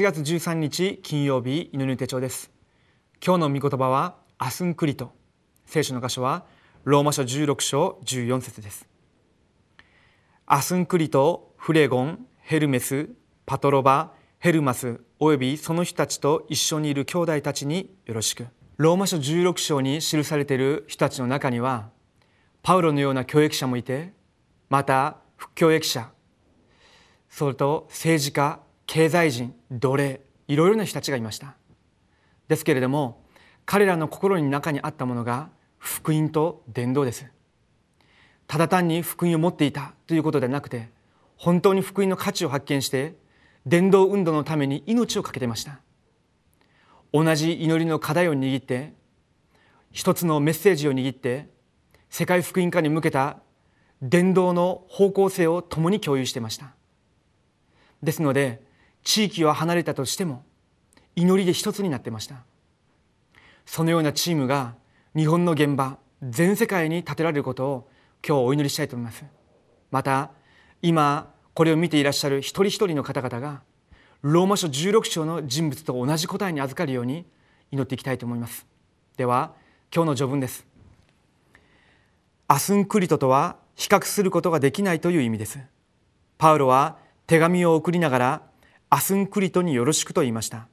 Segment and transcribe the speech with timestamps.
[0.00, 2.50] 8月13日金曜日祈り手帳です。
[3.22, 5.12] 今日の御言葉はアスンクリト
[5.66, 6.46] 聖書の箇所は
[6.84, 8.88] ローマ書16章14節です。
[10.46, 13.10] アスンクリトフレゴンヘルメス
[13.44, 18.46] パトロバヘルマスおよびその人たちと一緒にいる兄弟たちによろしく。
[18.78, 21.90] ローマ書16章に記されている人たちの中には
[22.62, 24.14] パウロのような教育者もいて
[24.70, 26.10] また副教育者
[27.28, 28.60] それと政治家
[28.92, 31.54] 経済人奴隷いろいろな人たちがいました。
[32.48, 33.22] ですけれども
[33.64, 37.24] 彼らの心に中にあったものが福音と伝道です。
[38.48, 40.88] ただ単に福音を持っていたということではなくて
[41.36, 43.14] 本当に福音の価値を発見して
[43.64, 45.78] 伝道運動のために命を懸けていました。
[47.12, 48.94] 同じ祈りの課題を握って
[49.92, 51.48] 一つのメッセージを握って
[52.08, 53.38] 世界福音化に向けた
[54.02, 56.74] 伝道の方向性を共に共有していました。
[58.02, 58.68] ですので
[59.02, 60.44] 地域は離れたとしても
[61.16, 62.44] 祈りで一つになってました。
[63.66, 64.74] そのようなチームが
[65.14, 67.88] 日本の現場全世界に立てられることを
[68.26, 69.24] 今日お祈りしたいと思います。
[69.90, 70.30] また
[70.82, 73.62] 今これを見ていらっしゃる一人一人の方々が
[74.22, 77.26] ローマ書16章の人物と同じ答えに預かるように
[77.70, 78.66] 祈っていきたいと思います。
[79.16, 79.54] では
[79.94, 80.66] 今日の序文です。
[82.48, 85.58] アスンクリトとは比較することができないという意味です。
[86.36, 88.42] パウロは手紙を送りながら
[88.92, 90.66] アスンクリトによろしくと言いました。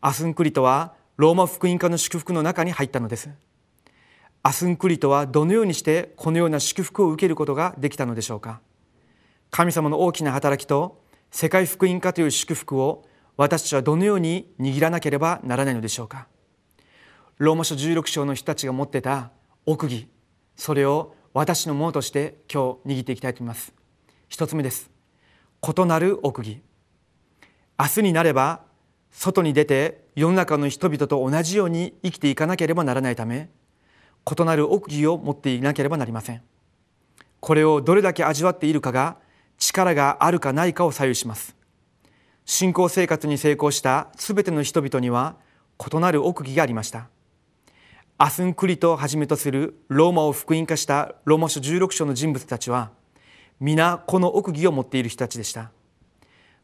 [0.00, 3.28] アスンクリトはローマ福音家の祝福の中に入ったのです。
[4.42, 8.62] アスンクリトはどのようにしてこのような祝福を受けることができたのでしょうか。
[9.50, 13.04] 神様の大きな働きと世界福音化という祝福を
[13.36, 16.28] 私たちはどのように握らなければならないのでしょうか。
[17.36, 19.30] ローマ書16章の人たちが持ってた
[19.66, 20.08] 奥義
[20.56, 23.74] それを私のものとして今日握っていきたいと思います。
[24.30, 24.90] 一つ目です。
[25.62, 26.62] 異なる奥義。
[27.78, 28.62] 明日になれば
[29.10, 33.50] 外に出て世の中の人々と同じように生きていかなければならないため
[34.38, 36.42] 異なる奥義を持っていなければなりません。
[37.38, 39.18] これをどれだけ味わっているかが
[39.58, 41.54] 力があるかないかを左右します。
[42.44, 45.36] 信仰生活に成功したすべての人々には
[45.78, 47.08] 異なる奥義がありました。
[48.18, 52.90] アスンクリトをはじめとするローマを福音化したローマ書16章の人物たちは
[53.60, 55.70] 皆この奥義を持っている人たちでした。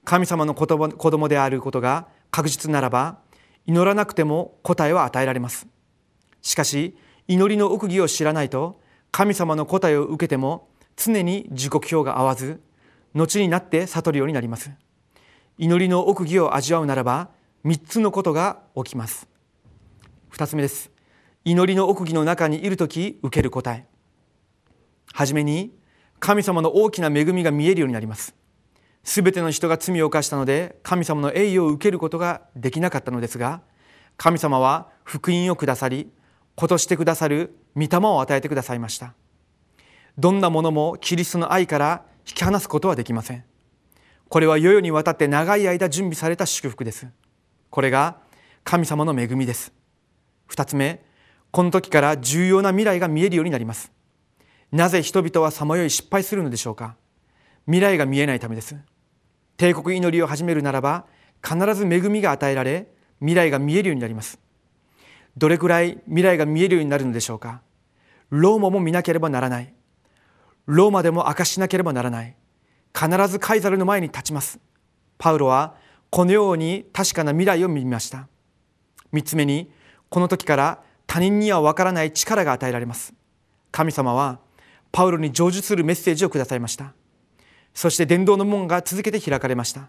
[0.05, 3.19] 神様の子供であることが確実ならば
[3.67, 5.67] 祈らなくても答えは与えられます。
[6.41, 6.97] しかし
[7.29, 8.81] 祈りの奥義を知らないと
[9.13, 12.61] 神様の答えを受けても常に時刻表が合わず
[13.15, 14.71] 後になって悟るようになります。
[15.59, 17.31] 祈りの奥義を味わうならば
[17.65, 19.29] 3つのことが起きます。
[20.33, 20.91] 2つ目です。
[21.45, 23.87] 祈りの奥義の中にいる時受ける答え。
[25.13, 25.77] はじめに
[26.19, 28.35] 神様の大きな恵みが見えるようになります。
[29.05, 33.63] すべての人が罪を犯したので神様の栄誉を受けることができなかったのですが
[34.17, 36.11] 神様は福音をくださり
[36.55, 39.15] ことしてくださる御霊を与えてくださいました。
[40.19, 43.45] どんなものもキリストの愛から引き離すことはできません。
[44.29, 47.07] これは世々にわたって長い間準備された祝福です。
[47.71, 48.19] これが
[48.65, 49.73] 神様の恵みです。
[50.47, 51.03] 二つ目
[51.51, 53.91] この時から重要な未来が見えるようになります。
[54.71, 56.97] なぜ人々はさまよい失敗するのでしょうか。
[57.67, 58.77] 未来が見えないためです。
[59.57, 61.07] 帝国祈りを始めるならば
[61.43, 62.89] 必ず恵みが与えられ
[63.21, 64.39] 未来が見えるようになります。
[65.37, 67.63] どれくらい未来が見えるようになるのでしょうか。
[68.31, 69.73] ローマも見なければならない。
[70.67, 72.37] ローマでも明かしなければならない。
[72.95, 74.59] 必ずカイザルの前に立ちます。
[75.19, 75.77] パウロは
[76.11, 78.29] このように確かな未来を見ました。
[79.13, 79.71] 三つ目に
[80.09, 83.15] この時から他人にはわからない力が与えられます。
[83.71, 84.41] 神様は
[84.93, 86.93] パウロに成就するメッセージをくださいました。
[87.75, 89.89] そして伝道の門が続けて開かれました。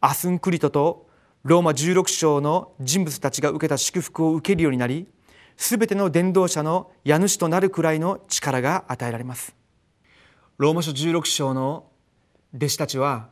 [0.00, 1.08] アスンクリトと
[1.42, 5.06] ローマ16章の人物たちが受けた祝福を受けるようになり
[5.56, 9.54] すべての伝道者の家主となるくらいの力が与えられます。
[10.58, 11.86] ローマ書16章の
[12.54, 13.28] 弟子たちは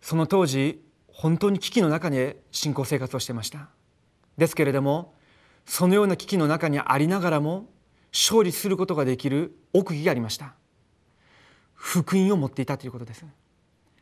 [0.00, 3.68] その当時本当に危機の中で信仰生活をしていました。
[4.36, 5.14] ですけれども
[5.66, 7.66] そのような危機の中にありながらも
[8.12, 10.54] 勝利することができる奥義がありました。
[11.84, 13.26] 福音を持っていたということです。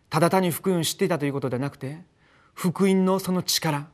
[0.09, 1.99] ただ単に福音を知っていたということではなくて
[2.55, 3.89] 福音のその力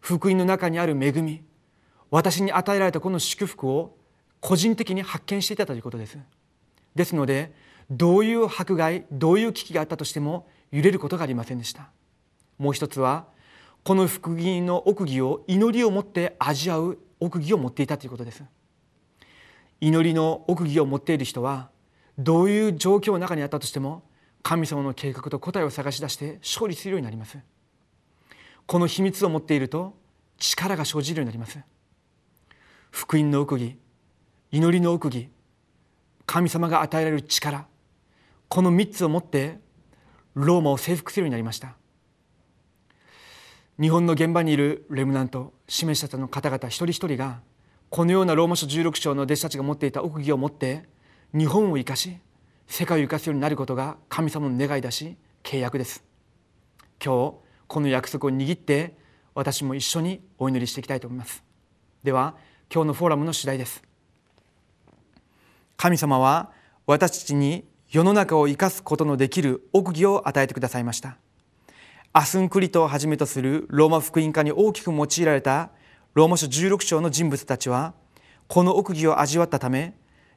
[0.00, 1.42] 福音の中にある恵み
[2.08, 3.96] 私に与えられたこの祝福を
[4.38, 6.18] 個人的に発見していたということです。
[6.94, 7.52] ですので
[7.90, 11.90] どういう迫害どういう危機があったとしても揺れることがありませんでした。
[12.58, 13.26] もう一つは
[13.82, 18.44] この福音の奥義を祈りを持って味わう奥義を持っていたということです。
[19.80, 21.71] 祈りの奥義を持っている人は
[22.18, 24.02] どういう状況の中にあったとしても
[24.42, 27.38] 神様の計画と答えを探し出して勝利するようになります。
[28.66, 29.94] この秘密を持っていると
[30.38, 31.58] 力が生じるようになります。
[32.90, 33.78] 福音の奥義
[34.50, 35.30] 祈りの奥義
[36.26, 37.66] 神様が与えられる力
[38.48, 39.58] この3つを持って
[40.34, 41.76] ローマを征服するようになりました。
[43.80, 47.40] 日本の現場にいるレムナント示したの方々一人一人が
[47.88, 50.84] このようなローマ書16章の弟子たちが持っていた奥義を持って
[51.34, 52.18] 日本を生かし
[52.66, 56.04] 世界を生かすようになることが神様の願いだし契約です。
[57.02, 57.34] 今日
[57.66, 58.98] この約束を握って
[59.34, 61.42] 私も一緒にお祈りしていきたいと思います。
[62.02, 62.36] では
[62.72, 63.82] 今日のフォーラムの次第です。
[65.78, 66.52] 神様は
[66.86, 71.16] 私たちに世の中を生かすことのできる奥義を与えてくださいました。
[72.12, 75.70] アスンクリトをはじめとするローマ福音家に大きく用いられた
[76.12, 77.94] ローマ書16章の人物たちは
[78.48, 79.94] この奥義を味わったため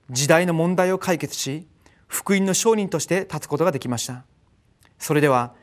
[0.10, 1.68] 時代の問題を解決し
[2.08, 4.24] 福音の商人として立つことができました。
[5.00, 5.54] それでは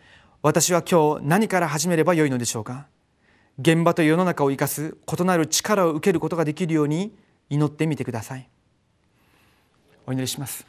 [0.42, 2.86] 私は今日何から始めればよいのでしょうか。
[3.58, 7.14] 現場と世の中を生かす異なる力を受けることができるように
[7.48, 8.48] 祈ってみてください。
[10.06, 10.66] お祈りします。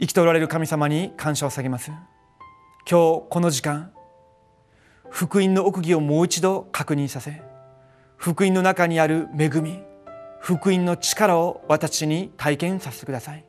[0.00, 1.90] 生きておられる神様に感謝を下げます。
[2.88, 3.92] 今日この時間
[5.10, 7.42] 福音の奥義をもう一度確認させ
[8.16, 9.80] 福音の中にある恵み
[10.40, 13.44] 福音の力を私に体験させてください。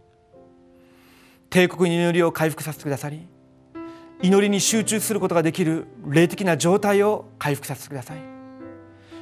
[1.49, 3.25] 帝国に祈りを回復させてくださり
[4.21, 8.17] 祈りに集中することができる霊的な状態を回復させてください。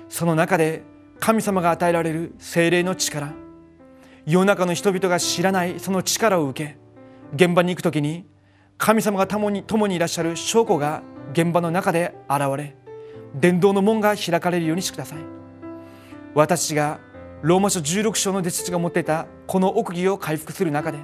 [0.09, 0.83] その中で
[1.19, 3.33] 神様が与えられる精霊の力
[4.25, 6.77] 世の中の人々が知らないその力を受け
[7.33, 8.25] 現場に行く時に
[8.77, 11.03] 神様が共に共にいらっしゃる証拠が
[11.33, 12.75] 現場の中で現れ
[13.35, 15.19] 伝道の門が開かれるようにしてください。
[16.33, 16.99] 私が
[17.41, 20.99] ローマ書16章の弟子たちが持っていたこの奥義を回復する中で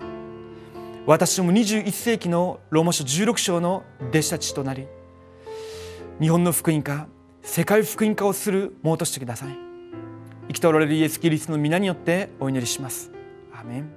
[1.05, 4.87] 私も21世紀のローマ書16章の弟子たちとなり
[6.19, 7.07] 日本の福音化
[7.43, 9.57] 世界福音化をするものとしてください。
[10.47, 13.11] 生きておられるイエス・キリストの皆によってお祈りします。
[13.53, 13.91] アメン。